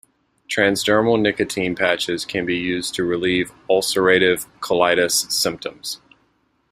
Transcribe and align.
Transdermal 0.49 1.21
nicotine 1.21 1.75
patches 1.75 2.25
can 2.25 2.43
be 2.43 2.57
used 2.57 2.95
to 2.95 3.03
relieve 3.03 3.51
ulcerative 3.69 4.47
colitis 4.59 5.31
symptoms. 5.31 6.01